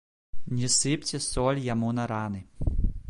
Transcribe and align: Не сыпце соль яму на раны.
Не 0.59 0.69
сыпце 0.75 1.21
соль 1.25 1.61
яму 1.73 1.93
на 1.99 2.07
раны. 2.13 2.41